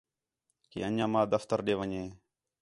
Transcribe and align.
کہ 0.69 0.77
انڄیاں 0.87 1.09
ماں 1.13 1.25
دفتر 1.33 1.59
ݙے 1.65 1.73
ون٘ڄے 1.79 2.03